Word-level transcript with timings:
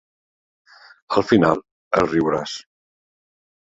Al 1.21 1.27
final 1.33 1.63
el 2.01 2.11
riuràs. 2.13 2.59